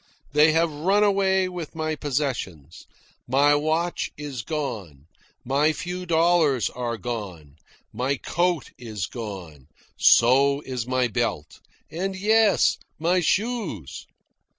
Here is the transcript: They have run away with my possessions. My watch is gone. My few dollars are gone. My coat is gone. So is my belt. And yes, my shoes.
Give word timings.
They 0.31 0.51
have 0.53 0.71
run 0.71 1.03
away 1.03 1.47
with 1.47 1.75
my 1.75 1.95
possessions. 1.95 2.87
My 3.27 3.53
watch 3.53 4.09
is 4.17 4.41
gone. 4.41 5.05
My 5.45 5.73
few 5.73 6.07
dollars 6.07 6.71
are 6.71 6.97
gone. 6.97 7.57
My 7.93 8.15
coat 8.15 8.71
is 8.79 9.05
gone. 9.05 9.67
So 9.99 10.61
is 10.61 10.87
my 10.87 11.07
belt. 11.07 11.59
And 11.91 12.15
yes, 12.15 12.79
my 12.97 13.19
shoes. 13.19 14.07